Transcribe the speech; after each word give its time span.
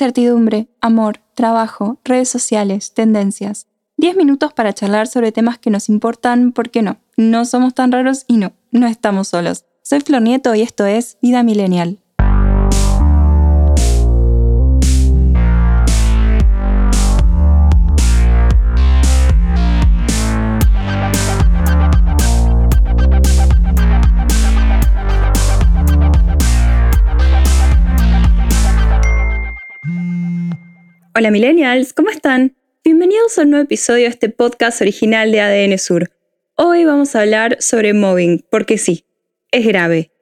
incertidumbre, 0.00 0.66
amor, 0.80 1.20
trabajo, 1.34 1.98
redes 2.06 2.30
sociales, 2.30 2.94
tendencias. 2.94 3.66
10 3.98 4.16
minutos 4.16 4.54
para 4.54 4.72
charlar 4.72 5.08
sobre 5.08 5.30
temas 5.30 5.58
que 5.58 5.68
nos 5.68 5.90
importan 5.90 6.52
porque 6.52 6.80
no, 6.80 6.96
no 7.18 7.44
somos 7.44 7.74
tan 7.74 7.92
raros 7.92 8.24
y 8.26 8.38
no, 8.38 8.54
no 8.70 8.86
estamos 8.86 9.28
solos. 9.28 9.66
Soy 9.82 10.00
Flor 10.00 10.22
Nieto 10.22 10.54
y 10.54 10.62
esto 10.62 10.86
es 10.86 11.18
Vida 11.20 11.42
Millennial. 11.42 11.99
Hola 31.20 31.30
millennials, 31.30 31.92
¿cómo 31.92 32.08
están? 32.08 32.56
Bienvenidos 32.82 33.36
a 33.36 33.42
un 33.42 33.50
nuevo 33.50 33.64
episodio 33.64 34.04
de 34.04 34.08
este 34.08 34.30
podcast 34.30 34.80
original 34.80 35.30
de 35.30 35.42
ADN 35.42 35.78
Sur. 35.78 36.10
Hoy 36.54 36.86
vamos 36.86 37.14
a 37.14 37.20
hablar 37.20 37.58
sobre 37.60 37.92
mobbing, 37.92 38.46
porque 38.50 38.78
sí, 38.78 39.04
es 39.50 39.66
grave. 39.66 40.12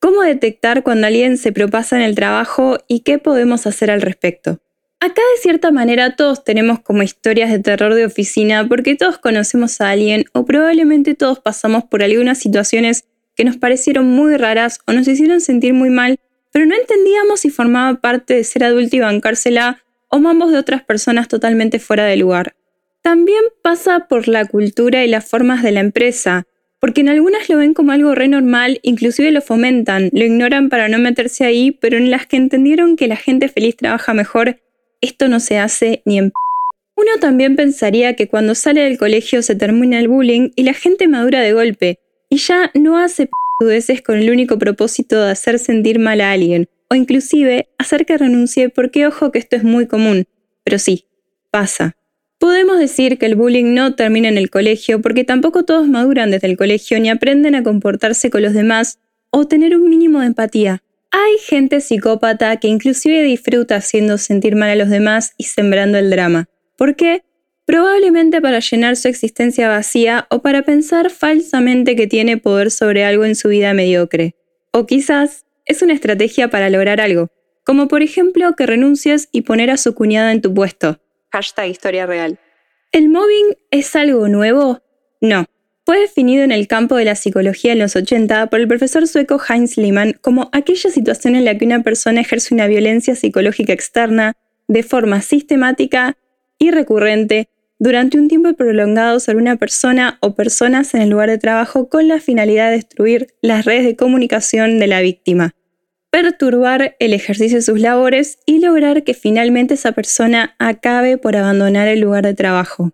¿Cómo 0.00 0.22
detectar 0.22 0.82
cuando 0.82 1.06
alguien 1.06 1.38
se 1.38 1.52
propasa 1.52 1.94
en 1.94 2.02
el 2.02 2.16
trabajo 2.16 2.78
y 2.88 3.02
qué 3.04 3.18
podemos 3.18 3.68
hacer 3.68 3.88
al 3.88 4.02
respecto? 4.02 4.58
Acá 4.98 5.22
de 5.36 5.40
cierta 5.42 5.70
manera 5.70 6.16
todos 6.16 6.42
tenemos 6.42 6.80
como 6.80 7.04
historias 7.04 7.52
de 7.52 7.60
terror 7.60 7.94
de 7.94 8.06
oficina 8.06 8.66
porque 8.66 8.96
todos 8.96 9.18
conocemos 9.18 9.80
a 9.80 9.90
alguien 9.90 10.24
o 10.32 10.44
probablemente 10.44 11.14
todos 11.14 11.38
pasamos 11.38 11.84
por 11.84 12.02
algunas 12.02 12.38
situaciones 12.38 13.04
que 13.36 13.44
nos 13.44 13.58
parecieron 13.58 14.08
muy 14.08 14.36
raras 14.36 14.80
o 14.88 14.92
nos 14.92 15.06
hicieron 15.06 15.40
sentir 15.40 15.72
muy 15.72 15.90
mal, 15.90 16.18
pero 16.50 16.66
no 16.66 16.74
entendíamos 16.74 17.38
si 17.38 17.50
formaba 17.50 18.00
parte 18.00 18.34
de 18.34 18.42
ser 18.42 18.64
adulto 18.64 18.96
y 18.96 18.98
bancársela 18.98 19.84
o 20.10 20.18
mambos 20.18 20.52
de 20.52 20.58
otras 20.58 20.82
personas 20.82 21.28
totalmente 21.28 21.78
fuera 21.78 22.04
de 22.04 22.16
lugar. 22.16 22.54
También 23.02 23.42
pasa 23.62 24.06
por 24.08 24.28
la 24.28 24.44
cultura 24.44 25.04
y 25.04 25.08
las 25.08 25.28
formas 25.28 25.62
de 25.62 25.72
la 25.72 25.80
empresa, 25.80 26.46
porque 26.80 27.00
en 27.00 27.08
algunas 27.08 27.48
lo 27.48 27.58
ven 27.58 27.74
como 27.74 27.92
algo 27.92 28.14
re 28.14 28.28
normal, 28.28 28.80
inclusive 28.82 29.30
lo 29.30 29.40
fomentan, 29.40 30.10
lo 30.12 30.24
ignoran 30.24 30.68
para 30.68 30.88
no 30.88 30.98
meterse 30.98 31.44
ahí, 31.44 31.72
pero 31.72 31.96
en 31.96 32.10
las 32.10 32.26
que 32.26 32.36
entendieron 32.36 32.96
que 32.96 33.08
la 33.08 33.16
gente 33.16 33.48
feliz 33.48 33.76
trabaja 33.76 34.14
mejor, 34.14 34.60
esto 35.00 35.28
no 35.28 35.40
se 35.40 35.58
hace 35.58 36.02
ni 36.04 36.18
en 36.18 36.32
uno 36.96 37.12
también 37.20 37.54
pensaría 37.54 38.16
que 38.16 38.26
cuando 38.26 38.56
sale 38.56 38.80
del 38.82 38.98
colegio 38.98 39.40
se 39.42 39.54
termina 39.54 40.00
el 40.00 40.08
bullying 40.08 40.50
y 40.56 40.64
la 40.64 40.74
gente 40.74 41.06
madura 41.06 41.40
de 41.40 41.52
golpe, 41.52 42.00
y 42.28 42.38
ya 42.38 42.72
no 42.74 42.98
hace 42.98 43.28
con 44.04 44.18
el 44.18 44.30
único 44.30 44.58
propósito 44.58 45.24
de 45.24 45.32
hacer 45.32 45.58
sentir 45.58 45.98
mal 45.98 46.20
a 46.20 46.32
alguien, 46.32 46.68
o 46.90 46.94
inclusive 46.94 47.68
hacer 47.78 48.06
que 48.06 48.18
renuncie 48.18 48.68
porque 48.68 49.06
ojo 49.06 49.30
que 49.30 49.38
esto 49.38 49.56
es 49.56 49.64
muy 49.64 49.86
común, 49.86 50.26
pero 50.64 50.78
sí, 50.78 51.06
pasa. 51.50 51.96
Podemos 52.38 52.78
decir 52.78 53.18
que 53.18 53.26
el 53.26 53.34
bullying 53.34 53.74
no 53.74 53.94
termina 53.96 54.28
en 54.28 54.38
el 54.38 54.48
colegio 54.48 55.02
porque 55.02 55.24
tampoco 55.24 55.64
todos 55.64 55.88
maduran 55.88 56.30
desde 56.30 56.46
el 56.46 56.56
colegio 56.56 57.00
ni 57.00 57.10
aprenden 57.10 57.54
a 57.56 57.64
comportarse 57.64 58.30
con 58.30 58.42
los 58.42 58.54
demás 58.54 59.00
o 59.30 59.46
tener 59.46 59.76
un 59.76 59.90
mínimo 59.90 60.20
de 60.20 60.26
empatía. 60.26 60.82
Hay 61.10 61.38
gente 61.38 61.80
psicópata 61.80 62.56
que 62.58 62.68
inclusive 62.68 63.22
disfruta 63.22 63.76
haciendo 63.76 64.18
sentir 64.18 64.54
mal 64.54 64.70
a 64.70 64.76
los 64.76 64.88
demás 64.88 65.32
y 65.36 65.44
sembrando 65.44 65.98
el 65.98 66.10
drama. 66.10 66.48
¿Por 66.76 66.94
qué? 66.94 67.24
Probablemente 67.64 68.40
para 68.40 68.60
llenar 68.60 68.96
su 68.96 69.08
existencia 69.08 69.68
vacía 69.68 70.26
o 70.30 70.40
para 70.40 70.62
pensar 70.62 71.10
falsamente 71.10 71.96
que 71.96 72.06
tiene 72.06 72.36
poder 72.36 72.70
sobre 72.70 73.04
algo 73.04 73.24
en 73.24 73.34
su 73.34 73.48
vida 73.48 73.74
mediocre. 73.74 74.36
O 74.70 74.86
quizás 74.86 75.44
es 75.68 75.82
una 75.82 75.92
estrategia 75.92 76.48
para 76.48 76.70
lograr 76.70 77.00
algo, 77.00 77.30
como 77.62 77.86
por 77.86 78.02
ejemplo 78.02 78.54
que 78.56 78.66
renuncies 78.66 79.28
y 79.30 79.42
poner 79.42 79.70
a 79.70 79.76
su 79.76 79.94
cuñada 79.94 80.32
en 80.32 80.40
tu 80.40 80.52
puesto. 80.52 80.98
Hashtag 81.30 81.68
historia 81.68 82.06
real. 82.06 82.40
¿El 82.90 83.10
mobbing 83.10 83.54
es 83.70 83.94
algo 83.94 84.28
nuevo? 84.28 84.80
No. 85.20 85.44
Fue 85.84 86.00
definido 86.00 86.42
en 86.42 86.52
el 86.52 86.66
campo 86.66 86.96
de 86.96 87.04
la 87.04 87.14
psicología 87.14 87.72
en 87.72 87.78
los 87.78 87.96
80 87.96 88.48
por 88.48 88.60
el 88.60 88.68
profesor 88.68 89.06
sueco 89.06 89.40
Heinz 89.46 89.76
Lehmann 89.76 90.14
como 90.20 90.48
aquella 90.52 90.90
situación 90.90 91.36
en 91.36 91.44
la 91.44 91.56
que 91.56 91.66
una 91.66 91.82
persona 91.82 92.22
ejerce 92.22 92.54
una 92.54 92.66
violencia 92.66 93.14
psicológica 93.14 93.72
externa 93.72 94.34
de 94.68 94.82
forma 94.82 95.22
sistemática 95.22 96.16
y 96.58 96.70
recurrente 96.70 97.48
durante 97.78 98.18
un 98.18 98.28
tiempo 98.28 98.52
prolongado 98.54 99.20
sobre 99.20 99.38
una 99.38 99.56
persona 99.56 100.18
o 100.20 100.34
personas 100.34 100.94
en 100.94 101.02
el 101.02 101.10
lugar 101.10 101.30
de 101.30 101.38
trabajo 101.38 101.88
con 101.88 102.08
la 102.08 102.20
finalidad 102.20 102.70
de 102.70 102.76
destruir 102.76 103.34
las 103.40 103.64
redes 103.64 103.84
de 103.84 103.96
comunicación 103.96 104.78
de 104.78 104.86
la 104.88 105.00
víctima 105.00 105.54
perturbar 106.10 106.96
el 106.98 107.12
ejercicio 107.12 107.58
de 107.58 107.62
sus 107.62 107.80
labores 107.80 108.38
y 108.46 108.60
lograr 108.60 109.04
que 109.04 109.14
finalmente 109.14 109.74
esa 109.74 109.92
persona 109.92 110.54
acabe 110.58 111.18
por 111.18 111.36
abandonar 111.36 111.88
el 111.88 112.00
lugar 112.00 112.24
de 112.24 112.34
trabajo. 112.34 112.92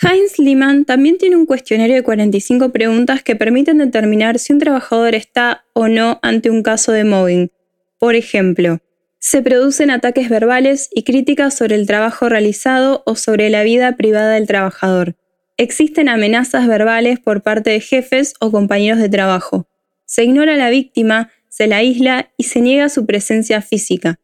Heinz 0.00 0.38
Lehmann 0.38 0.84
también 0.84 1.18
tiene 1.18 1.36
un 1.36 1.46
cuestionario 1.46 1.96
de 1.96 2.02
45 2.02 2.70
preguntas 2.70 3.22
que 3.22 3.34
permiten 3.34 3.78
determinar 3.78 4.38
si 4.38 4.52
un 4.52 4.60
trabajador 4.60 5.14
está 5.14 5.64
o 5.72 5.88
no 5.88 6.20
ante 6.22 6.50
un 6.50 6.62
caso 6.62 6.92
de 6.92 7.04
mobbing. 7.04 7.50
Por 7.98 8.14
ejemplo, 8.14 8.78
se 9.18 9.42
producen 9.42 9.90
ataques 9.90 10.28
verbales 10.28 10.88
y 10.92 11.02
críticas 11.02 11.56
sobre 11.56 11.74
el 11.74 11.88
trabajo 11.88 12.28
realizado 12.28 13.02
o 13.06 13.16
sobre 13.16 13.50
la 13.50 13.64
vida 13.64 13.96
privada 13.96 14.34
del 14.34 14.46
trabajador. 14.46 15.16
Existen 15.56 16.08
amenazas 16.08 16.68
verbales 16.68 17.18
por 17.18 17.42
parte 17.42 17.70
de 17.70 17.80
jefes 17.80 18.34
o 18.38 18.52
compañeros 18.52 19.00
de 19.00 19.08
trabajo. 19.08 19.66
Se 20.04 20.22
ignora 20.22 20.54
a 20.54 20.56
la 20.56 20.70
víctima 20.70 21.32
se 21.48 21.66
la 21.66 21.76
aísla 21.76 22.32
y 22.36 22.44
se 22.44 22.60
niega 22.60 22.88
su 22.88 23.06
presencia 23.06 23.62
física. 23.62 24.18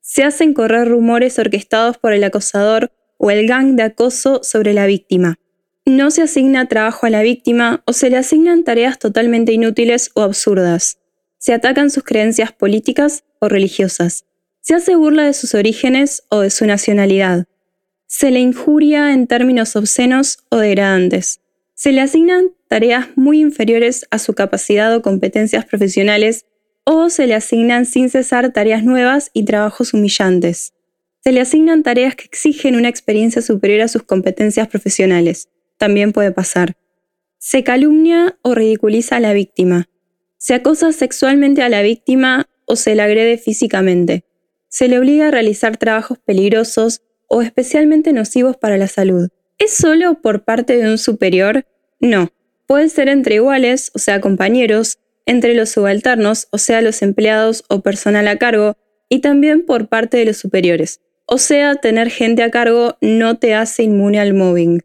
Se 0.00 0.22
hacen 0.22 0.54
correr 0.54 0.88
rumores 0.88 1.38
orquestados 1.38 1.98
por 1.98 2.12
el 2.12 2.24
acosador 2.24 2.92
o 3.16 3.30
el 3.30 3.46
gang 3.46 3.76
de 3.76 3.84
acoso 3.84 4.42
sobre 4.42 4.74
la 4.74 4.86
víctima. 4.86 5.38
No 5.86 6.10
se 6.10 6.22
asigna 6.22 6.66
trabajo 6.66 7.06
a 7.06 7.10
la 7.10 7.22
víctima 7.22 7.82
o 7.86 7.92
se 7.92 8.10
le 8.10 8.16
asignan 8.16 8.64
tareas 8.64 8.98
totalmente 8.98 9.52
inútiles 9.52 10.10
o 10.14 10.22
absurdas. 10.22 10.98
Se 11.38 11.52
atacan 11.52 11.90
sus 11.90 12.04
creencias 12.04 12.52
políticas 12.52 13.24
o 13.38 13.48
religiosas. 13.48 14.24
Se 14.60 14.74
hace 14.74 14.96
burla 14.96 15.24
de 15.24 15.34
sus 15.34 15.54
orígenes 15.54 16.22
o 16.30 16.40
de 16.40 16.50
su 16.50 16.64
nacionalidad. 16.66 17.46
Se 18.06 18.30
le 18.30 18.40
injuria 18.40 19.12
en 19.12 19.26
términos 19.26 19.76
obscenos 19.76 20.38
o 20.48 20.56
degradantes. 20.56 21.40
Se 21.74 21.92
le 21.92 22.00
asignan 22.00 22.50
tareas 22.68 23.08
muy 23.16 23.40
inferiores 23.40 24.06
a 24.10 24.18
su 24.18 24.32
capacidad 24.32 24.94
o 24.94 25.02
competencias 25.02 25.66
profesionales 25.66 26.46
o 26.84 27.08
se 27.10 27.26
le 27.26 27.34
asignan 27.34 27.86
sin 27.86 28.10
cesar 28.10 28.52
tareas 28.52 28.84
nuevas 28.84 29.30
y 29.32 29.44
trabajos 29.44 29.94
humillantes. 29.94 30.74
Se 31.22 31.32
le 31.32 31.40
asignan 31.40 31.82
tareas 31.82 32.14
que 32.14 32.24
exigen 32.24 32.76
una 32.76 32.88
experiencia 32.88 33.40
superior 33.40 33.80
a 33.80 33.88
sus 33.88 34.02
competencias 34.02 34.68
profesionales. 34.68 35.48
También 35.78 36.12
puede 36.12 36.32
pasar. 36.32 36.76
Se 37.38 37.64
calumnia 37.64 38.38
o 38.42 38.54
ridiculiza 38.54 39.16
a 39.16 39.20
la 39.20 39.32
víctima. 39.32 39.88
Se 40.36 40.54
acosa 40.54 40.92
sexualmente 40.92 41.62
a 41.62 41.70
la 41.70 41.82
víctima 41.82 42.46
o 42.66 42.76
se 42.76 42.94
le 42.94 43.02
agrede 43.02 43.38
físicamente. 43.38 44.24
Se 44.68 44.88
le 44.88 44.98
obliga 44.98 45.28
a 45.28 45.30
realizar 45.30 45.76
trabajos 45.78 46.18
peligrosos 46.18 47.02
o 47.28 47.42
especialmente 47.42 48.12
nocivos 48.12 48.56
para 48.56 48.76
la 48.76 48.88
salud. 48.88 49.28
¿Es 49.58 49.72
solo 49.72 50.20
por 50.20 50.44
parte 50.44 50.76
de 50.76 50.90
un 50.90 50.98
superior? 50.98 51.66
No. 52.00 52.30
Puede 52.66 52.88
ser 52.88 53.08
entre 53.08 53.36
iguales, 53.36 53.90
o 53.94 53.98
sea, 53.98 54.20
compañeros, 54.20 54.98
entre 55.26 55.54
los 55.54 55.70
subalternos, 55.70 56.48
o 56.50 56.58
sea, 56.58 56.80
los 56.80 57.02
empleados 57.02 57.64
o 57.68 57.80
personal 57.80 58.28
a 58.28 58.38
cargo, 58.38 58.76
y 59.08 59.20
también 59.20 59.64
por 59.64 59.88
parte 59.88 60.16
de 60.16 60.26
los 60.26 60.36
superiores. 60.36 61.00
O 61.26 61.38
sea, 61.38 61.76
tener 61.76 62.10
gente 62.10 62.42
a 62.42 62.50
cargo 62.50 62.98
no 63.00 63.38
te 63.38 63.54
hace 63.54 63.84
inmune 63.84 64.20
al 64.20 64.34
mobbing. 64.34 64.82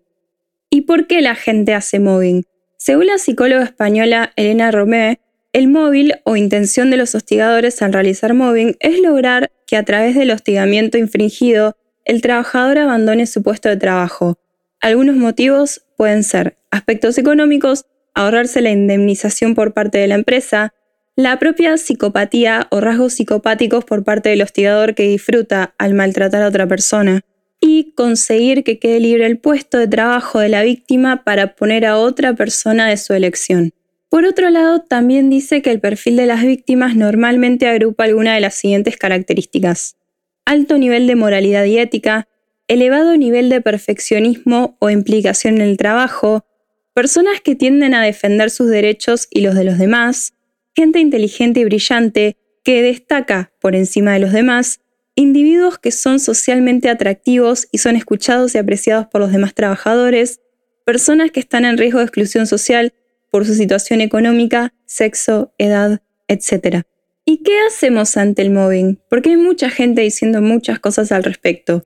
¿Y 0.70 0.82
por 0.82 1.08
qué 1.08 1.22
la 1.22 1.36
gente 1.36 1.74
hace 1.74 2.00
mobbing? 2.00 2.46
Según 2.78 3.08
la 3.08 3.18
psicóloga 3.18 3.64
española 3.64 4.32
Elena 4.36 4.72
Romé, 4.72 5.20
el 5.52 5.68
móvil 5.68 6.14
o 6.24 6.36
intención 6.36 6.92
de 6.92 6.98
los 6.98 7.16
hostigadores 7.16 7.82
al 7.82 7.92
realizar 7.92 8.34
mobbing 8.34 8.78
es 8.80 9.00
lograr 9.00 9.52
que 9.66 9.78
a 9.78 9.84
través 9.84 10.16
del 10.16 10.32
hostigamiento 10.32 10.98
infringido 10.98 11.76
el 12.06 12.22
trabajador 12.22 12.78
abandone 12.78 13.25
su 13.25 13.44
puesto 13.44 13.68
de 13.68 13.78
trabajo. 13.78 14.38
Algunos 14.80 15.16
motivos 15.16 15.86
pueden 15.98 16.24
ser 16.24 16.58
aspectos 16.72 17.18
económicos, 17.18 17.86
ahorrarse 18.14 18.62
la 18.62 18.72
indemnización 18.72 19.56
por 19.56 19.74
parte 19.74 19.98
de 19.98 20.08
la 20.08 20.16
empresa, 20.16 20.74
la 21.16 21.38
propia 21.38 21.78
psicopatía 21.78 22.68
o 22.72 22.80
rasgos 22.80 23.14
psicopáticos 23.14 23.86
por 23.86 24.04
parte 24.04 24.30
del 24.30 24.42
hostigador 24.42 24.96
que 24.96 25.04
disfruta 25.04 25.76
al 25.78 25.94
maltratar 25.94 26.42
a 26.42 26.48
otra 26.48 26.68
persona, 26.68 27.22
y 27.62 27.92
conseguir 27.94 28.64
que 28.64 28.80
quede 28.80 29.00
libre 29.00 29.26
el 29.26 29.38
puesto 29.38 29.78
de 29.78 29.88
trabajo 29.88 30.40
de 30.40 30.50
la 30.50 30.64
víctima 30.64 31.24
para 31.24 31.56
poner 31.56 31.86
a 31.86 31.98
otra 31.98 32.34
persona 32.36 32.88
de 32.88 32.98
su 32.98 33.14
elección. 33.14 33.74
Por 34.10 34.26
otro 34.26 34.50
lado, 34.50 34.82
también 34.82 35.30
dice 35.30 35.62
que 35.62 35.70
el 35.70 35.80
perfil 35.80 36.16
de 36.16 36.26
las 36.26 36.42
víctimas 36.42 36.96
normalmente 36.96 37.68
agrupa 37.68 38.06
alguna 38.06 38.34
de 38.34 38.40
las 38.40 38.56
siguientes 38.56 38.98
características. 38.98 39.98
Alto 40.46 40.78
nivel 40.78 41.06
de 41.06 41.16
moralidad 41.16 41.66
y 41.66 41.78
ética, 41.78 42.28
elevado 42.68 43.18
nivel 43.18 43.50
de 43.50 43.62
perfeccionismo 43.62 44.78
o 44.80 44.90
implicación 44.90 45.56
en 45.56 45.62
el 45.62 45.78
trabajo, 45.78 46.46
personas 46.94 47.41
que 47.41 47.56
tienden 47.56 47.94
a 47.94 48.03
defender 48.03 48.50
sus 48.50 48.69
derechos 48.69 49.27
y 49.30 49.41
los 49.41 49.56
de 49.56 49.63
los 49.63 49.77
demás, 49.77 50.33
gente 50.75 51.00
inteligente 51.00 51.62
y 51.62 51.65
brillante 51.65 52.38
que 52.63 52.81
destaca 52.81 53.51
por 53.59 53.75
encima 53.75 54.13
de 54.13 54.19
los 54.19 54.31
demás, 54.31 54.81
individuos 55.15 55.77
que 55.77 55.91
son 55.91 56.19
socialmente 56.19 56.89
atractivos 56.89 57.68
y 57.71 57.80
son 57.80 57.95
escuchados 57.95 58.56
y 58.56 58.57
apreciados 58.57 59.07
por 59.07 59.21
los 59.21 59.31
demás 59.31 59.53
trabajadores, 59.53 60.39
personas 60.86 61.31
que 61.31 61.39
están 61.39 61.65
en 61.65 61.77
riesgo 61.77 62.00
de 62.00 62.06
exclusión 62.06 62.47
social 62.47 62.94
por 63.31 63.45
su 63.45 63.53
situación 63.53 64.01
económica, 64.01 64.74
sexo, 64.86 65.53
edad, 65.57 66.01
etc. 66.27 66.83
¿Y 67.25 67.44
qué 67.44 67.59
hacemos 67.68 68.18
ante 68.18 68.41
el 68.41 68.50
mobbing? 68.50 69.00
Porque 69.09 69.31
hay 69.31 69.38
mucha 69.38 69.69
gente 69.69 70.01
diciendo 70.01 70.41
muchas 70.41 70.80
cosas 70.80 71.12
al 71.12 71.24
respecto. 71.24 71.83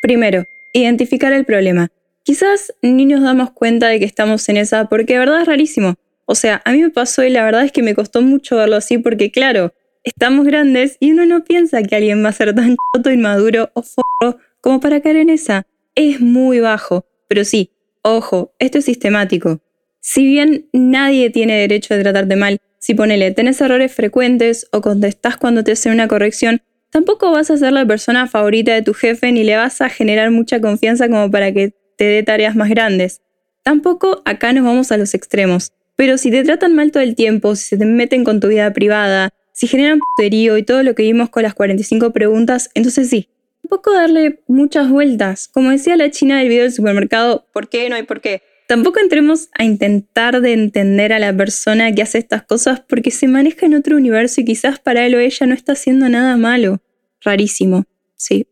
Primero, 0.00 0.44
identificar 0.72 1.32
el 1.32 1.44
problema. 1.44 1.90
Quizás 2.26 2.74
ni 2.82 3.04
nos 3.04 3.22
damos 3.22 3.52
cuenta 3.52 3.86
de 3.86 4.00
que 4.00 4.04
estamos 4.04 4.48
en 4.48 4.56
esa 4.56 4.88
porque 4.88 5.12
de 5.12 5.20
verdad 5.20 5.42
es 5.42 5.46
rarísimo. 5.46 5.94
O 6.24 6.34
sea, 6.34 6.60
a 6.64 6.72
mí 6.72 6.82
me 6.82 6.90
pasó 6.90 7.22
y 7.22 7.30
la 7.30 7.44
verdad 7.44 7.64
es 7.64 7.70
que 7.70 7.84
me 7.84 7.94
costó 7.94 8.20
mucho 8.20 8.56
verlo 8.56 8.74
así 8.74 8.98
porque 8.98 9.30
claro, 9.30 9.72
estamos 10.02 10.44
grandes 10.44 10.96
y 10.98 11.12
uno 11.12 11.24
no 11.24 11.44
piensa 11.44 11.84
que 11.84 11.94
alguien 11.94 12.24
va 12.24 12.30
a 12.30 12.32
ser 12.32 12.52
tan 12.52 12.74
choto, 12.96 13.12
inmaduro 13.12 13.70
o 13.74 13.82
forro 13.82 14.38
como 14.60 14.80
para 14.80 15.00
caer 15.00 15.18
en 15.18 15.30
esa. 15.30 15.68
Es 15.94 16.20
muy 16.20 16.58
bajo. 16.58 17.06
Pero 17.28 17.44
sí, 17.44 17.70
ojo, 18.02 18.52
esto 18.58 18.78
es 18.78 18.86
sistemático. 18.86 19.60
Si 20.00 20.26
bien 20.26 20.68
nadie 20.72 21.30
tiene 21.30 21.54
derecho 21.54 21.94
a 21.94 22.00
tratarte 22.00 22.34
mal, 22.34 22.58
si 22.80 22.94
ponele, 22.94 23.30
tenés 23.30 23.60
errores 23.60 23.94
frecuentes 23.94 24.66
o 24.72 24.80
contestás 24.80 25.36
cuando 25.36 25.62
te 25.62 25.70
hacen 25.70 25.92
una 25.92 26.08
corrección, 26.08 26.60
tampoco 26.90 27.30
vas 27.30 27.52
a 27.52 27.56
ser 27.56 27.72
la 27.72 27.86
persona 27.86 28.26
favorita 28.26 28.74
de 28.74 28.82
tu 28.82 28.94
jefe 28.94 29.30
ni 29.30 29.44
le 29.44 29.54
vas 29.54 29.80
a 29.80 29.88
generar 29.88 30.32
mucha 30.32 30.60
confianza 30.60 31.08
como 31.08 31.30
para 31.30 31.52
que 31.52 31.72
te 31.96 32.04
dé 32.04 32.22
tareas 32.22 32.56
más 32.56 32.68
grandes. 32.68 33.20
Tampoco 33.62 34.22
acá 34.24 34.52
nos 34.52 34.64
vamos 34.64 34.92
a 34.92 34.96
los 34.96 35.14
extremos. 35.14 35.72
Pero 35.96 36.18
si 36.18 36.30
te 36.30 36.44
tratan 36.44 36.74
mal 36.74 36.92
todo 36.92 37.02
el 37.02 37.16
tiempo, 37.16 37.56
si 37.56 37.64
se 37.64 37.78
te 37.78 37.86
meten 37.86 38.22
con 38.22 38.38
tu 38.38 38.48
vida 38.48 38.72
privada, 38.72 39.30
si 39.52 39.66
generan 39.66 39.98
puterío 39.98 40.58
y 40.58 40.62
todo 40.62 40.82
lo 40.82 40.94
que 40.94 41.02
vimos 41.02 41.30
con 41.30 41.42
las 41.42 41.54
45 41.54 42.12
preguntas, 42.12 42.70
entonces 42.74 43.08
sí. 43.08 43.28
Tampoco 43.62 43.92
darle 43.92 44.40
muchas 44.46 44.90
vueltas. 44.90 45.48
Como 45.48 45.70
decía 45.70 45.96
la 45.96 46.10
china 46.10 46.38
del 46.38 46.48
video 46.48 46.62
del 46.64 46.72
supermercado, 46.72 47.46
¿por 47.52 47.68
qué 47.68 47.88
no 47.88 47.96
hay 47.96 48.04
por 48.04 48.20
qué? 48.20 48.42
Tampoco 48.68 49.00
entremos 49.00 49.48
a 49.56 49.64
intentar 49.64 50.40
de 50.40 50.52
entender 50.52 51.12
a 51.12 51.18
la 51.18 51.36
persona 51.36 51.92
que 51.92 52.02
hace 52.02 52.18
estas 52.18 52.42
cosas 52.42 52.80
porque 52.80 53.10
se 53.10 53.28
maneja 53.28 53.64
en 53.64 53.74
otro 53.74 53.96
universo 53.96 54.40
y 54.40 54.44
quizás 54.44 54.78
para 54.78 55.06
él 55.06 55.14
o 55.14 55.20
ella 55.20 55.46
no 55.46 55.54
está 55.54 55.72
haciendo 55.72 56.08
nada 56.08 56.36
malo. 56.36 56.80
Rarísimo, 57.22 57.84
sí. 58.16 58.46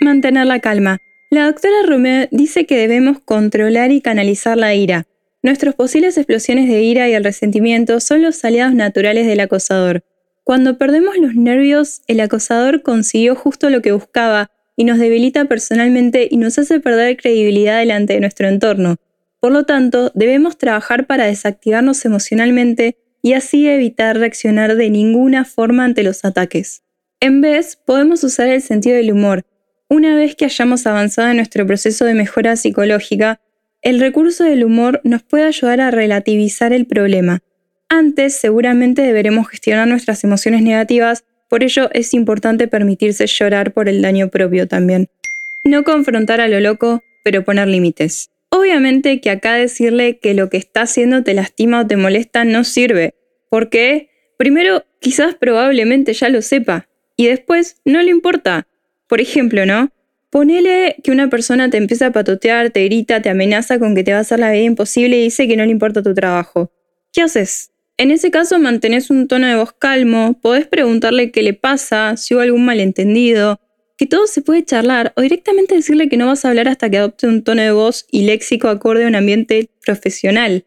Mantener 0.00 0.46
la 0.46 0.60
calma. 0.60 0.98
La 1.30 1.44
doctora 1.44 1.82
Romeo 1.84 2.26
dice 2.30 2.64
que 2.64 2.78
debemos 2.78 3.20
controlar 3.20 3.92
y 3.92 4.00
canalizar 4.00 4.56
la 4.56 4.74
ira. 4.74 5.06
Nuestras 5.42 5.74
posibles 5.74 6.16
explosiones 6.16 6.68
de 6.68 6.80
ira 6.80 7.06
y 7.06 7.12
el 7.12 7.22
resentimiento 7.22 8.00
son 8.00 8.22
los 8.22 8.42
aliados 8.46 8.74
naturales 8.74 9.26
del 9.26 9.40
acosador. 9.40 10.04
Cuando 10.42 10.78
perdemos 10.78 11.18
los 11.18 11.34
nervios, 11.34 12.00
el 12.06 12.20
acosador 12.20 12.80
consiguió 12.80 13.34
justo 13.34 13.68
lo 13.68 13.82
que 13.82 13.92
buscaba 13.92 14.50
y 14.74 14.84
nos 14.84 14.98
debilita 14.98 15.44
personalmente 15.44 16.28
y 16.30 16.38
nos 16.38 16.58
hace 16.58 16.80
perder 16.80 17.18
credibilidad 17.18 17.78
delante 17.78 18.14
de 18.14 18.20
nuestro 18.20 18.48
entorno. 18.48 18.96
Por 19.38 19.52
lo 19.52 19.66
tanto, 19.66 20.10
debemos 20.14 20.56
trabajar 20.56 21.06
para 21.06 21.26
desactivarnos 21.26 22.06
emocionalmente 22.06 22.96
y 23.20 23.34
así 23.34 23.68
evitar 23.68 24.16
reaccionar 24.16 24.76
de 24.76 24.88
ninguna 24.88 25.44
forma 25.44 25.84
ante 25.84 26.04
los 26.04 26.24
ataques. 26.24 26.84
En 27.20 27.42
vez, 27.42 27.76
podemos 27.76 28.24
usar 28.24 28.48
el 28.48 28.62
sentido 28.62 28.96
del 28.96 29.12
humor. 29.12 29.44
Una 29.90 30.14
vez 30.14 30.36
que 30.36 30.44
hayamos 30.44 30.86
avanzado 30.86 31.30
en 31.30 31.36
nuestro 31.36 31.66
proceso 31.66 32.04
de 32.04 32.12
mejora 32.12 32.56
psicológica, 32.56 33.40
el 33.80 34.00
recurso 34.00 34.44
del 34.44 34.64
humor 34.64 35.00
nos 35.02 35.22
puede 35.22 35.44
ayudar 35.44 35.80
a 35.80 35.90
relativizar 35.90 36.74
el 36.74 36.86
problema. 36.86 37.40
Antes, 37.88 38.34
seguramente 38.34 39.00
deberemos 39.00 39.48
gestionar 39.48 39.88
nuestras 39.88 40.22
emociones 40.24 40.60
negativas, 40.60 41.24
por 41.48 41.64
ello 41.64 41.88
es 41.94 42.12
importante 42.12 42.68
permitirse 42.68 43.26
llorar 43.26 43.72
por 43.72 43.88
el 43.88 44.02
daño 44.02 44.28
propio 44.28 44.68
también. 44.68 45.08
No 45.64 45.84
confrontar 45.84 46.42
a 46.42 46.48
lo 46.48 46.60
loco, 46.60 47.02
pero 47.24 47.44
poner 47.44 47.68
límites. 47.68 48.28
Obviamente 48.50 49.22
que 49.22 49.30
acá 49.30 49.54
decirle 49.54 50.18
que 50.18 50.34
lo 50.34 50.50
que 50.50 50.58
está 50.58 50.82
haciendo 50.82 51.22
te 51.22 51.32
lastima 51.32 51.80
o 51.80 51.86
te 51.86 51.96
molesta 51.96 52.44
no 52.44 52.64
sirve, 52.64 53.14
porque 53.48 54.10
primero 54.36 54.84
quizás 55.00 55.34
probablemente 55.34 56.12
ya 56.12 56.28
lo 56.28 56.42
sepa 56.42 56.88
y 57.16 57.26
después 57.26 57.80
no 57.86 58.02
le 58.02 58.10
importa. 58.10 58.66
Por 59.08 59.20
ejemplo, 59.20 59.66
¿no? 59.66 59.90
Ponele 60.30 60.96
que 61.02 61.10
una 61.10 61.30
persona 61.30 61.70
te 61.70 61.78
empieza 61.78 62.06
a 62.06 62.12
patotear, 62.12 62.70
te 62.70 62.84
grita, 62.84 63.22
te 63.22 63.30
amenaza 63.30 63.78
con 63.78 63.94
que 63.94 64.04
te 64.04 64.12
va 64.12 64.18
a 64.18 64.20
hacer 64.20 64.38
la 64.38 64.52
vida 64.52 64.64
imposible 64.64 65.18
y 65.18 65.24
dice 65.24 65.48
que 65.48 65.56
no 65.56 65.64
le 65.64 65.70
importa 65.72 66.02
tu 66.02 66.14
trabajo. 66.14 66.70
¿Qué 67.12 67.22
haces? 67.22 67.70
En 67.96 68.10
ese 68.10 68.30
caso 68.30 68.58
mantenés 68.58 69.10
un 69.10 69.26
tono 69.26 69.46
de 69.46 69.56
voz 69.56 69.72
calmo, 69.72 70.38
podés 70.40 70.66
preguntarle 70.66 71.32
qué 71.32 71.42
le 71.42 71.54
pasa, 71.54 72.16
si 72.16 72.34
hubo 72.34 72.42
algún 72.42 72.64
malentendido, 72.64 73.58
que 73.96 74.06
todo 74.06 74.26
se 74.28 74.42
puede 74.42 74.64
charlar 74.64 75.12
o 75.16 75.22
directamente 75.22 75.74
decirle 75.74 76.08
que 76.08 76.16
no 76.16 76.26
vas 76.26 76.44
a 76.44 76.50
hablar 76.50 76.68
hasta 76.68 76.88
que 76.88 76.98
adopte 76.98 77.26
un 77.26 77.42
tono 77.42 77.62
de 77.62 77.72
voz 77.72 78.06
y 78.10 78.22
léxico 78.22 78.68
acorde 78.68 79.04
a 79.04 79.08
un 79.08 79.16
ambiente 79.16 79.70
profesional. 79.84 80.64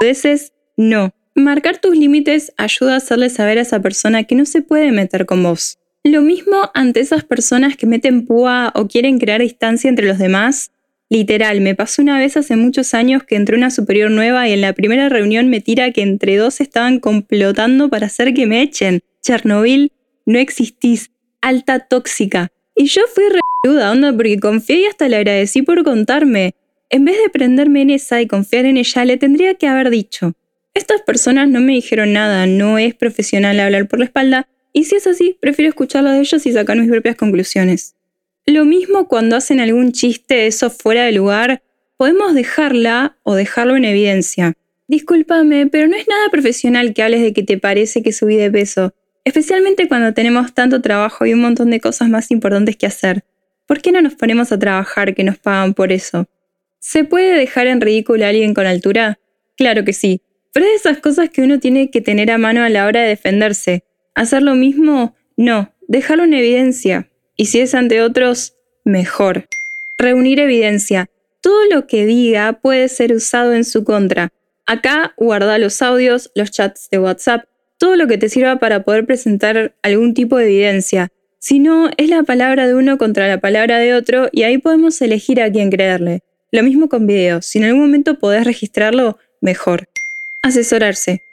Veces, 0.00 0.52
no. 0.76 1.14
Marcar 1.36 1.78
tus 1.78 1.96
límites 1.96 2.52
ayuda 2.56 2.94
a 2.94 2.96
hacerle 2.96 3.30
saber 3.30 3.58
a 3.58 3.62
esa 3.62 3.80
persona 3.80 4.24
que 4.24 4.34
no 4.34 4.44
se 4.44 4.62
puede 4.62 4.90
meter 4.90 5.26
con 5.26 5.42
vos. 5.42 5.78
Lo 6.04 6.20
mismo 6.20 6.68
ante 6.74 6.98
esas 6.98 7.22
personas 7.22 7.76
que 7.76 7.86
meten 7.86 8.26
púa 8.26 8.72
o 8.74 8.88
quieren 8.88 9.20
crear 9.20 9.40
distancia 9.40 9.88
entre 9.88 10.08
los 10.08 10.18
demás. 10.18 10.72
Literal, 11.08 11.60
me 11.60 11.76
pasó 11.76 12.02
una 12.02 12.18
vez 12.18 12.36
hace 12.36 12.56
muchos 12.56 12.92
años 12.92 13.22
que 13.22 13.36
entró 13.36 13.56
una 13.56 13.70
superior 13.70 14.10
nueva 14.10 14.48
y 14.48 14.52
en 14.52 14.62
la 14.62 14.72
primera 14.72 15.08
reunión 15.08 15.48
me 15.48 15.60
tira 15.60 15.92
que 15.92 16.02
entre 16.02 16.36
dos 16.38 16.60
estaban 16.60 16.98
complotando 16.98 17.88
para 17.88 18.06
hacer 18.06 18.34
que 18.34 18.46
me 18.46 18.62
echen. 18.62 19.02
Chernobyl, 19.22 19.92
no 20.26 20.40
existís. 20.40 21.12
Alta 21.40 21.78
tóxica. 21.78 22.50
Y 22.74 22.86
yo 22.86 23.02
fui 23.14 23.24
re 23.28 23.40
onda, 23.70 24.12
porque 24.12 24.40
confié 24.40 24.80
y 24.80 24.86
hasta 24.86 25.08
le 25.08 25.16
agradecí 25.16 25.62
por 25.62 25.84
contarme. 25.84 26.56
En 26.90 27.04
vez 27.04 27.16
de 27.22 27.30
prenderme 27.30 27.82
en 27.82 27.90
esa 27.90 28.20
y 28.20 28.26
confiar 28.26 28.64
en 28.64 28.76
ella, 28.76 29.04
le 29.04 29.18
tendría 29.18 29.54
que 29.54 29.68
haber 29.68 29.90
dicho. 29.90 30.32
Estas 30.74 31.02
personas 31.02 31.48
no 31.48 31.60
me 31.60 31.74
dijeron 31.74 32.12
nada, 32.12 32.46
no 32.46 32.78
es 32.78 32.94
profesional 32.94 33.60
hablar 33.60 33.86
por 33.86 34.00
la 34.00 34.06
espalda, 34.06 34.48
y 34.72 34.84
si 34.84 34.96
es 34.96 35.06
así, 35.06 35.36
prefiero 35.40 35.68
escucharlo 35.68 36.10
de 36.10 36.20
ellos 36.20 36.46
y 36.46 36.52
sacar 36.52 36.76
mis 36.76 36.90
propias 36.90 37.16
conclusiones. 37.16 37.94
Lo 38.46 38.64
mismo 38.64 39.08
cuando 39.08 39.36
hacen 39.36 39.60
algún 39.60 39.92
chiste 39.92 40.46
eso 40.46 40.70
fuera 40.70 41.04
de 41.04 41.12
lugar, 41.12 41.62
podemos 41.96 42.34
dejarla 42.34 43.16
o 43.22 43.34
dejarlo 43.34 43.76
en 43.76 43.84
evidencia. 43.84 44.54
Discúlpame, 44.88 45.68
pero 45.68 45.86
no 45.86 45.96
es 45.96 46.08
nada 46.08 46.28
profesional 46.30 46.92
que 46.92 47.02
hables 47.02 47.22
de 47.22 47.32
que 47.32 47.42
te 47.42 47.58
parece 47.58 48.02
que 48.02 48.12
subí 48.12 48.36
de 48.36 48.50
peso 48.50 48.94
especialmente 49.24 49.88
cuando 49.88 50.14
tenemos 50.14 50.52
tanto 50.52 50.80
trabajo 50.80 51.26
y 51.26 51.32
un 51.32 51.40
montón 51.40 51.70
de 51.70 51.80
cosas 51.80 52.08
más 52.08 52.30
importantes 52.30 52.76
que 52.76 52.86
hacer. 52.86 53.24
¿Por 53.66 53.80
qué 53.80 53.92
no 53.92 54.02
nos 54.02 54.14
ponemos 54.14 54.52
a 54.52 54.58
trabajar 54.58 55.14
que 55.14 55.24
nos 55.24 55.38
pagan 55.38 55.74
por 55.74 55.92
eso? 55.92 56.26
¿Se 56.78 57.04
puede 57.04 57.38
dejar 57.38 57.68
en 57.68 57.80
ridículo 57.80 58.24
a 58.24 58.28
alguien 58.28 58.54
con 58.54 58.66
altura? 58.66 59.18
Claro 59.56 59.84
que 59.84 59.92
sí, 59.92 60.20
pero 60.52 60.66
es 60.66 60.72
de 60.72 60.76
esas 60.76 60.98
cosas 60.98 61.30
que 61.30 61.42
uno 61.42 61.60
tiene 61.60 61.90
que 61.90 62.00
tener 62.00 62.30
a 62.30 62.38
mano 62.38 62.62
a 62.62 62.68
la 62.68 62.86
hora 62.86 63.02
de 63.02 63.08
defenderse. 63.08 63.84
¿Hacer 64.14 64.42
lo 64.42 64.54
mismo? 64.54 65.14
No, 65.36 65.72
dejarlo 65.88 66.24
en 66.24 66.34
evidencia. 66.34 67.08
Y 67.36 67.46
si 67.46 67.60
es 67.60 67.74
ante 67.74 68.02
otros, 68.02 68.54
mejor. 68.84 69.48
Reunir 69.98 70.38
evidencia. 70.40 71.08
Todo 71.40 71.66
lo 71.70 71.86
que 71.86 72.06
diga 72.06 72.60
puede 72.60 72.88
ser 72.88 73.12
usado 73.12 73.54
en 73.54 73.64
su 73.64 73.84
contra. 73.84 74.32
Acá 74.66 75.14
guarda 75.16 75.58
los 75.58 75.82
audios, 75.82 76.30
los 76.34 76.50
chats 76.50 76.88
de 76.90 76.98
WhatsApp, 76.98 77.44
todo 77.78 77.96
lo 77.96 78.06
que 78.06 78.18
te 78.18 78.28
sirva 78.28 78.58
para 78.58 78.84
poder 78.84 79.06
presentar 79.06 79.74
algún 79.82 80.14
tipo 80.14 80.36
de 80.36 80.44
evidencia. 80.44 81.08
Si 81.40 81.58
no, 81.58 81.90
es 81.96 82.08
la 82.08 82.22
palabra 82.22 82.68
de 82.68 82.74
uno 82.74 82.98
contra 82.98 83.26
la 83.26 83.40
palabra 83.40 83.78
de 83.78 83.94
otro 83.94 84.28
y 84.30 84.44
ahí 84.44 84.58
podemos 84.58 85.00
elegir 85.02 85.42
a 85.42 85.50
quién 85.50 85.70
creerle. 85.70 86.20
Lo 86.52 86.62
mismo 86.62 86.88
con 86.88 87.06
videos, 87.06 87.46
si 87.46 87.58
en 87.58 87.64
algún 87.64 87.80
momento 87.80 88.18
podés 88.18 88.44
registrarlo, 88.44 89.18
mejor. 89.40 89.88
Asesorarse. 90.42 91.24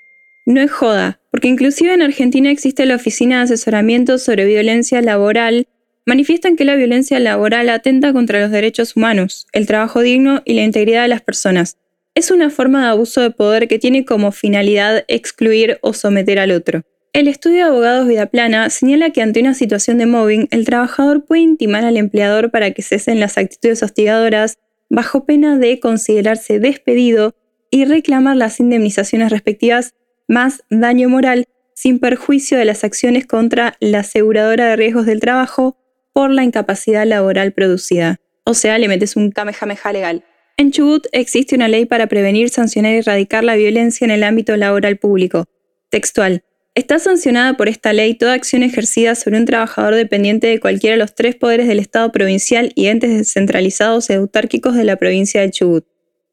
No 0.46 0.62
es 0.62 0.72
joda, 0.72 1.20
porque 1.32 1.48
inclusive 1.48 1.94
en 1.94 2.02
Argentina 2.02 2.50
existe 2.50 2.86
la 2.86 2.96
Oficina 2.96 3.38
de 3.38 3.44
Asesoramiento 3.44 4.18
sobre 4.18 4.46
Violencia 4.46 5.02
Laboral, 5.02 5.68
manifiestan 6.06 6.56
que 6.56 6.66
la 6.66 6.76
violencia 6.76 7.20
laboral 7.20 7.70
atenta 7.70 8.14
contra 8.14 8.40
los 8.40 8.50
derechos 8.50 8.96
humanos, 8.96 9.46
el 9.54 9.68
trabajo 9.68 10.02
digno 10.02 10.42
y 10.44 10.54
la 10.54 10.64
integridad 10.64 11.04
de 11.04 11.08
las 11.08 11.22
personas, 11.22 11.78
es 12.16 12.32
una 12.32 12.50
forma 12.50 12.82
de 12.84 12.90
abuso 12.90 13.22
de 13.22 13.32
poder 13.32 13.68
que 13.68 13.80
tiene 13.80 14.06
como 14.06 14.32
finalidad 14.32 15.06
excluir 15.08 15.78
o 15.82 15.94
someter 15.94 16.40
al 16.40 16.52
otro. 16.52 16.82
El 17.14 17.28
estudio 17.28 17.58
de 17.58 17.64
abogados 17.64 18.08
Vida 18.08 18.26
Plana 18.26 18.70
señala 18.70 19.12
que 19.12 19.22
ante 19.22 19.40
una 19.40 19.54
situación 19.54 19.98
de 19.98 20.06
mobbing, 20.06 20.48
el 20.52 20.66
trabajador 20.66 21.26
puede 21.26 21.42
intimar 21.42 21.86
al 21.86 21.98
empleador 21.98 22.52
para 22.52 22.72
que 22.72 22.82
cesen 22.82 23.20
las 23.20 23.38
actitudes 23.38 23.84
hostigadoras 23.84 24.58
bajo 24.90 25.26
pena 25.26 25.58
de 25.58 25.80
considerarse 25.80 26.60
despedido 26.60 27.36
y 27.72 27.86
reclamar 27.86 28.36
las 28.36 28.60
indemnizaciones 28.60 29.32
respectivas 29.32 29.94
más 30.30 30.64
daño 30.70 31.10
moral 31.10 31.48
sin 31.74 32.00
perjuicio 32.00 32.58
de 32.58 32.66
las 32.66 32.84
acciones 32.84 33.26
contra 33.26 33.76
la 33.80 34.00
aseguradora 34.00 34.68
de 34.68 34.76
riesgos 34.76 35.06
del 35.06 35.20
trabajo 35.20 35.76
por 36.14 36.30
la 36.32 36.44
incapacidad 36.44 37.06
laboral 37.06 37.52
producida. 37.52 38.18
O 38.46 38.54
sea, 38.54 38.78
le 38.78 38.88
metes 38.88 39.16
un 39.16 39.32
kamehameha 39.32 39.92
legal. 39.92 40.24
En 40.58 40.72
Chubut 40.72 41.08
existe 41.14 41.56
una 41.56 41.68
ley 41.68 41.86
para 41.86 42.08
prevenir, 42.08 42.50
sancionar 42.50 42.94
y 42.94 42.98
erradicar 42.98 43.44
la 43.44 43.56
violencia 43.56 44.06
en 44.06 44.12
el 44.12 44.24
ámbito 44.24 44.56
laboral 44.56 44.98
público. 44.98 45.46
Textual. 45.90 46.44
Está 46.76 47.00
sancionada 47.00 47.58
por 47.58 47.68
esta 47.68 47.94
ley 47.94 48.14
toda 48.14 48.34
acción 48.34 48.62
ejercida 48.62 49.16
sobre 49.16 49.38
un 49.38 49.46
trabajador 49.46 49.96
dependiente 49.96 50.48
de 50.48 50.60
cualquiera 50.60 50.94
de 50.94 51.00
los 51.00 51.16
tres 51.16 51.36
poderes 51.36 51.68
del 51.68 51.80
Estado 51.80 52.12
provincial 52.12 52.72
y 52.76 52.88
entes 52.88 53.10
descentralizados 53.18 54.10
y 54.10 54.14
autárquicos 54.14 54.76
de 54.76 54.84
la 54.84 54.96
provincia 54.98 55.42
de 55.42 55.50
Chubut, 55.50 55.86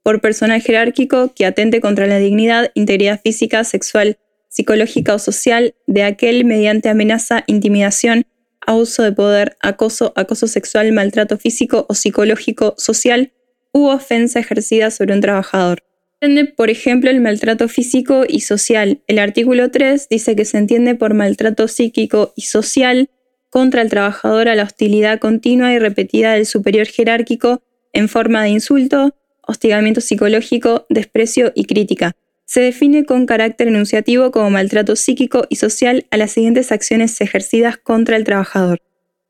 por 0.07 0.21
personal 0.21 0.63
jerárquico 0.63 1.35
que 1.35 1.47
atente 1.47 1.81
contra 1.81 2.07
la 2.07 2.19
dignidad, 2.19 2.71
integridad 2.75 3.21
física, 3.21 3.65
sexual, 3.65 4.19
psicológica 4.49 5.13
o 5.13 5.19
social 5.19 5.75
de 5.89 6.05
aquel 6.05 6.45
mediante 6.45 6.89
amenaza, 6.89 7.43
intimidación, 7.49 8.25
abuso 8.65 9.03
de 9.03 9.11
poder, 9.11 9.57
acoso, 9.63 10.13
acoso 10.15 10.47
sexual, 10.47 10.93
maltrato 10.93 11.39
físico 11.39 11.87
o 11.89 11.95
psicológico, 11.95 12.77
social 12.79 13.33
u 13.73 13.89
ofensa 13.89 14.39
ejercida 14.39 14.93
sobre 14.93 15.13
un 15.13 15.21
trabajador. 15.21 15.83
Entiende, 16.21 16.53
por 16.53 16.71
ejemplo, 16.71 17.11
el 17.11 17.21
maltrato 17.21 17.67
físico 17.67 18.23
y 18.29 18.43
social. 18.43 19.03
El 19.09 19.19
artículo 19.19 19.73
3 19.73 20.07
dice 20.09 20.37
que 20.37 20.45
se 20.45 20.59
entiende 20.59 20.95
por 20.95 21.15
maltrato 21.15 21.67
psíquico 21.67 22.33
y 22.37 22.43
social 22.43 23.11
contra 23.51 23.83
el 23.83 23.91
trabajador 23.91 24.49
a 24.49 24.55
la 24.55 24.63
hostilidad 24.63 25.19
continua 25.19 25.73
y 25.73 25.81
repetida 25.81 26.35
del 26.35 26.47
superior 26.47 26.87
jerárquico 26.87 27.61
en 27.93 28.09
forma 28.09 28.45
de 28.45 28.51
insulto, 28.51 29.17
hostigamiento 29.47 30.01
psicológico, 30.01 30.87
desprecio 30.89 31.53
y 31.55 31.65
crítica. 31.65 32.13
Se 32.45 32.61
define 32.61 33.05
con 33.05 33.27
carácter 33.27 33.69
enunciativo 33.69 34.31
como 34.31 34.51
maltrato 34.51 34.95
psíquico 34.95 35.47
y 35.49 35.57
social 35.57 36.07
a 36.11 36.17
las 36.17 36.33
siguientes 36.33 36.71
acciones 36.71 37.21
ejercidas 37.21 37.77
contra 37.77 38.17
el 38.17 38.25
trabajador. 38.25 38.81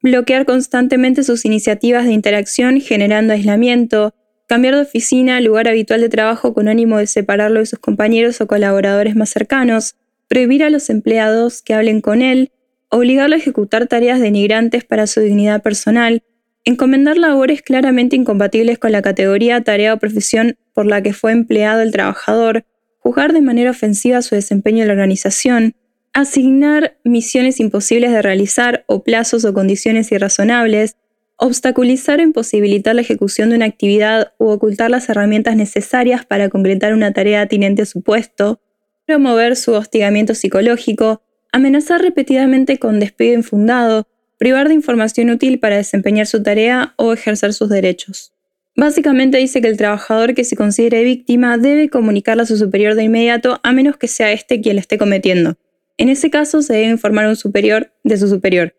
Bloquear 0.02 0.44
constantemente 0.44 1.23
sus 1.23 1.44
iniciativas 1.44 2.04
de 2.04 2.12
interacción 2.12 2.80
generando 2.80 3.32
aislamiento, 3.32 4.14
cambiar 4.46 4.75
de 4.75 4.82
oficina, 4.82 5.40
lugar 5.40 5.68
habitual 5.68 6.00
de 6.00 6.08
trabajo 6.08 6.54
con 6.54 6.68
ánimo 6.68 6.99
de 6.99 7.06
separarlo 7.06 7.61
de 7.61 7.66
sus 7.66 7.78
compañeros 7.78 8.40
o 8.40 8.46
colaboradores 8.46 9.16
más 9.16 9.30
cercanos, 9.30 9.96
prohibir 10.28 10.62
a 10.62 10.70
los 10.70 10.90
empleados 10.90 11.62
que 11.62 11.75
hablen 11.75 12.00
con 12.00 12.23
él, 12.23 12.52
obligarlo 12.90 13.35
a 13.35 13.38
ejecutar 13.38 13.87
tareas 13.87 14.20
denigrantes 14.20 14.85
para 14.85 15.06
su 15.06 15.20
dignidad 15.20 15.62
personal, 15.62 16.23
encomendar 16.66 17.16
labores 17.16 17.62
claramente 17.62 18.16
incompatibles 18.16 18.78
con 18.78 18.92
la 18.92 19.00
categoría, 19.00 19.62
tarea 19.62 19.94
o 19.94 19.99
profesión 19.99 20.58
por 20.75 20.85
la 20.85 21.00
que 21.00 21.14
fue 21.14 21.32
empleado 21.32 21.80
el 21.80 21.92
trabajador, 21.92 22.66
juzgar 22.99 23.32
de 23.32 23.40
manera 23.40 23.70
ofensiva 23.70 24.20
su 24.20 24.35
desempeño 24.35 24.82
en 24.82 24.88
la 24.88 24.94
organización, 24.94 25.76
asignar 26.12 26.99
misiones 27.04 27.61
imposibles 27.61 28.11
de 28.11 28.20
realizar 28.20 28.85
o 28.88 29.04
plazos 29.04 29.44
o 29.44 29.54
condiciones 29.54 30.11
irrazonables, 30.11 30.96
obstaculizar 31.37 32.18
o 32.18 32.23
imposibilitar 32.23 32.96
la 32.96 33.02
ejecución 33.02 33.50
de 33.50 33.56
una 33.56 33.66
actividad 33.66 34.32
u 34.38 34.49
ocultar 34.49 34.90
las 34.90 35.08
herramientas 35.08 35.54
necesarias 35.54 36.26
para 36.26 36.49
concretar 36.49 36.94
una 36.94 37.12
tarea 37.12 37.42
atinente 37.42 37.82
a 37.82 37.87
su 37.87 38.02
puesto, 38.02 38.61
promover 39.06 39.54
su 39.54 39.73
hostigamiento 39.73 40.35
psicológico, 40.35 41.23
amenazar 41.52 42.02
repetidamente 42.02 42.78
con 42.78 42.99
despido 42.99 43.35
infundado, 43.35 44.08
privar 44.38 44.69
de 44.69 44.75
información 44.75 45.31
útil 45.31 45.59
para 45.59 45.76
desempeñar 45.76 46.26
su 46.26 46.43
tarea 46.43 46.95
o 46.97 47.12
ejercer 47.12 47.52
sus 47.52 47.69
derechos. 47.69 48.33
Básicamente 48.76 49.38
dice 49.38 49.62
que 49.62 49.69
el 49.69 49.76
trabajador 49.76 50.35
que 50.35 50.45
se 50.45 50.57
considere 50.57 51.02
víctima 51.02 51.57
debe 51.57 51.88
comunicarla 51.88 52.43
a 52.43 52.47
su 52.47 52.57
superior 52.57 52.95
de 52.95 53.05
inmediato 53.05 53.61
a 53.62 53.73
menos 53.73 53.97
que 53.97 54.09
sea 54.09 54.33
este 54.33 54.61
quien 54.61 54.76
la 54.76 54.81
esté 54.81 54.99
cometiendo. 54.99 55.57
En 55.97 56.11
ese 56.11 56.31
caso 56.31 56.61
se 56.61 56.75
debe 56.75 56.90
informar 56.90 57.25
a 57.25 57.31
un 57.31 57.37
superior 57.37 57.93
de 58.05 58.19
su 58.19 58.28
superior 58.28 58.75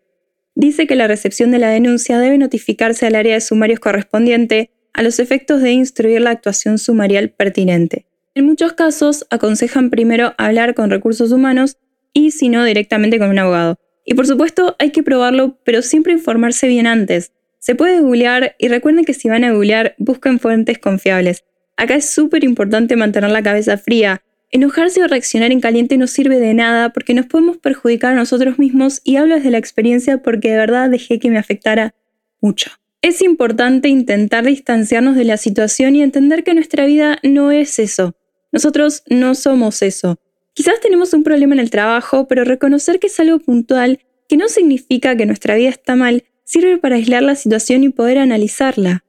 dice 0.58 0.88
que 0.88 0.96
la 0.96 1.06
recepción 1.06 1.52
de 1.52 1.60
la 1.60 1.70
denuncia 1.70 2.18
debe 2.18 2.36
notificarse 2.36 3.06
al 3.06 3.14
área 3.14 3.34
de 3.34 3.40
sumarios 3.40 3.78
correspondiente 3.78 4.72
a 4.92 5.04
los 5.04 5.20
efectos 5.20 5.62
de 5.62 5.70
instruir 5.70 6.20
la 6.20 6.30
actuación 6.30 6.78
sumarial 6.78 7.30
pertinente. 7.30 8.06
En 8.34 8.44
muchos 8.44 8.72
casos 8.72 9.24
aconsejan 9.30 9.88
primero 9.88 10.34
hablar 10.36 10.74
con 10.74 10.90
recursos 10.90 11.30
humanos 11.30 11.76
y 12.12 12.32
si 12.32 12.48
no 12.48 12.64
directamente 12.64 13.20
con 13.20 13.30
un 13.30 13.38
abogado. 13.38 13.78
Y 14.10 14.14
por 14.14 14.26
supuesto 14.26 14.74
hay 14.78 14.90
que 14.90 15.02
probarlo, 15.02 15.58
pero 15.64 15.82
siempre 15.82 16.14
informarse 16.14 16.66
bien 16.66 16.86
antes. 16.86 17.32
Se 17.58 17.74
puede 17.74 18.00
googlear 18.00 18.56
y 18.58 18.68
recuerden 18.68 19.04
que 19.04 19.12
si 19.12 19.28
van 19.28 19.44
a 19.44 19.52
googlear 19.52 19.94
busquen 19.98 20.40
fuentes 20.40 20.78
confiables. 20.78 21.44
Acá 21.76 21.96
es 21.96 22.08
súper 22.08 22.42
importante 22.42 22.96
mantener 22.96 23.30
la 23.30 23.42
cabeza 23.42 23.76
fría, 23.76 24.22
Enojarse 24.50 25.02
o 25.02 25.06
reaccionar 25.08 25.52
en 25.52 25.60
caliente 25.60 25.98
no 25.98 26.06
sirve 26.06 26.38
de 26.38 26.54
nada 26.54 26.88
porque 26.94 27.12
nos 27.12 27.26
podemos 27.26 27.58
perjudicar 27.58 28.14
a 28.14 28.16
nosotros 28.16 28.58
mismos 28.58 29.02
y 29.04 29.16
hablo 29.16 29.34
desde 29.34 29.50
la 29.50 29.58
experiencia 29.58 30.22
porque 30.22 30.50
de 30.50 30.56
verdad 30.56 30.88
dejé 30.88 31.18
que 31.18 31.30
me 31.30 31.36
afectara 31.36 31.94
mucho. 32.40 32.70
Es 33.02 33.20
importante 33.20 33.88
intentar 33.88 34.46
distanciarnos 34.46 35.16
de 35.16 35.24
la 35.24 35.36
situación 35.36 35.96
y 35.96 36.02
entender 36.02 36.44
que 36.44 36.54
nuestra 36.54 36.86
vida 36.86 37.18
no 37.22 37.50
es 37.52 37.78
eso. 37.78 38.16
Nosotros 38.50 39.02
no 39.10 39.34
somos 39.34 39.82
eso. 39.82 40.18
Quizás 40.58 40.80
tenemos 40.80 41.12
un 41.12 41.22
problema 41.22 41.54
en 41.54 41.60
el 41.60 41.70
trabajo, 41.70 42.26
pero 42.26 42.42
reconocer 42.42 42.98
que 42.98 43.06
es 43.06 43.20
algo 43.20 43.38
puntual, 43.38 44.00
que 44.28 44.36
no 44.36 44.48
significa 44.48 45.16
que 45.16 45.24
nuestra 45.24 45.54
vida 45.54 45.68
está 45.68 45.94
mal, 45.94 46.24
sirve 46.42 46.78
para 46.78 46.96
aislar 46.96 47.22
la 47.22 47.36
situación 47.36 47.84
y 47.84 47.90
poder 47.90 48.18
analizarla. 48.18 49.04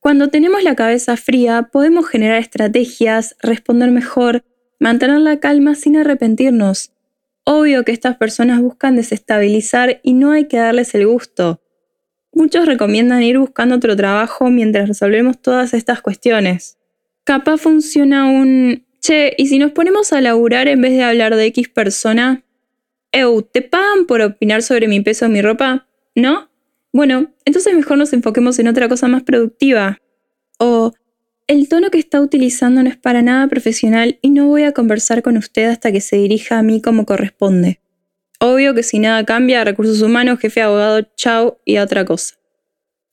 Cuando 0.00 0.26
tenemos 0.26 0.64
la 0.64 0.74
cabeza 0.74 1.16
fría, 1.16 1.68
podemos 1.70 2.08
generar 2.08 2.40
estrategias, 2.40 3.36
responder 3.40 3.92
mejor, 3.92 4.42
mantener 4.80 5.20
la 5.20 5.38
calma 5.38 5.76
sin 5.76 5.96
arrepentirnos. 5.96 6.90
Obvio 7.44 7.84
que 7.84 7.92
estas 7.92 8.16
personas 8.16 8.60
buscan 8.60 8.96
desestabilizar 8.96 10.00
y 10.02 10.14
no 10.14 10.32
hay 10.32 10.48
que 10.48 10.56
darles 10.56 10.96
el 10.96 11.06
gusto. 11.06 11.62
Muchos 12.32 12.66
recomiendan 12.66 13.22
ir 13.22 13.38
buscando 13.38 13.76
otro 13.76 13.94
trabajo 13.94 14.50
mientras 14.50 14.88
resolvemos 14.88 15.40
todas 15.40 15.74
estas 15.74 16.02
cuestiones. 16.02 16.76
Capaz 17.22 17.58
funciona 17.58 18.26
un... 18.26 18.87
Che, 19.08 19.32
¿y 19.38 19.46
si 19.46 19.58
nos 19.58 19.72
ponemos 19.72 20.12
a 20.12 20.20
laburar 20.20 20.68
en 20.68 20.82
vez 20.82 20.92
de 20.92 21.02
hablar 21.02 21.34
de 21.34 21.46
X 21.46 21.70
persona? 21.70 22.44
Eu, 23.10 23.40
¿te 23.40 23.62
pagan 23.62 24.04
por 24.04 24.20
opinar 24.20 24.62
sobre 24.62 24.86
mi 24.86 25.00
peso 25.00 25.24
o 25.24 25.28
mi 25.30 25.40
ropa? 25.40 25.88
¿No? 26.14 26.50
Bueno, 26.92 27.32
entonces 27.46 27.74
mejor 27.74 27.96
nos 27.96 28.12
enfoquemos 28.12 28.58
en 28.58 28.68
otra 28.68 28.86
cosa 28.86 29.08
más 29.08 29.22
productiva. 29.22 29.98
O, 30.58 30.92
el 31.46 31.70
tono 31.70 31.90
que 31.90 31.98
está 31.98 32.20
utilizando 32.20 32.82
no 32.82 32.90
es 32.90 32.98
para 32.98 33.22
nada 33.22 33.48
profesional 33.48 34.18
y 34.20 34.28
no 34.28 34.46
voy 34.46 34.64
a 34.64 34.72
conversar 34.72 35.22
con 35.22 35.38
usted 35.38 35.70
hasta 35.70 35.90
que 35.90 36.02
se 36.02 36.16
dirija 36.16 36.58
a 36.58 36.62
mí 36.62 36.82
como 36.82 37.06
corresponde. 37.06 37.80
Obvio 38.40 38.74
que 38.74 38.82
si 38.82 38.98
nada 38.98 39.24
cambia, 39.24 39.64
recursos 39.64 40.02
humanos, 40.02 40.38
jefe 40.38 40.60
abogado, 40.60 41.00
chao 41.16 41.62
y 41.64 41.78
otra 41.78 42.04
cosa. 42.04 42.34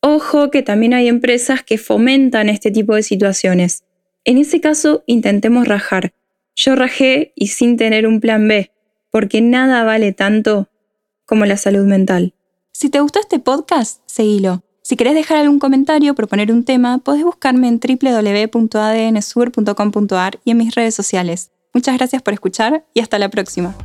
Ojo 0.01 0.51
que 0.51 0.61
también 0.61 0.93
hay 0.93 1.07
empresas 1.07 1.63
que 1.63 1.77
fomentan 1.77 2.49
este 2.49 2.69
tipo 2.69 2.95
de 2.95 3.01
situaciones. 3.01 3.85
En 4.25 4.37
ese 4.37 4.59
caso, 4.59 5.03
intentemos 5.05 5.67
rajar. 5.67 6.13
Yo 6.55 6.75
rajé 6.75 7.31
y 7.35 7.47
sin 7.47 7.77
tener 7.77 8.07
un 8.07 8.19
plan 8.19 8.47
B, 8.47 8.71
porque 9.11 9.41
nada 9.41 9.83
vale 9.83 10.11
tanto 10.11 10.69
como 11.25 11.45
la 11.45 11.57
salud 11.57 11.85
mental. 11.85 12.33
Si 12.73 12.89
te 12.89 12.99
gustó 12.99 13.19
este 13.19 13.39
podcast, 13.39 14.01
seguilo 14.05 14.65
si 14.85 14.95
querés 14.97 15.15
dejar 15.15 15.39
algún 15.39 15.57
comentario 15.57 16.11
o 16.11 16.15
proponer 16.15 16.51
un 16.51 16.63
tema, 16.63 16.99
podés 16.99 17.23
buscarme 17.23 17.67
en 17.67 17.79
www.adnsur.com.ar 17.79 20.39
y 20.45 20.51
en 20.51 20.57
mis 20.57 20.75
redes 20.75 20.93
sociales. 20.93 21.49
Muchas 21.73 21.97
gracias 21.97 22.21
por 22.21 22.35
escuchar 22.35 22.85
y 22.93 22.99
hasta 22.99 23.17
la 23.17 23.29
próxima. 23.29 23.75